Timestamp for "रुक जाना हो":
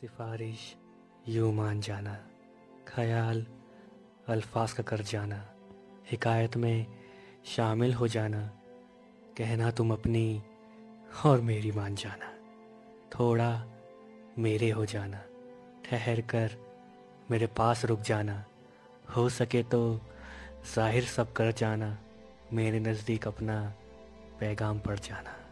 17.84-19.28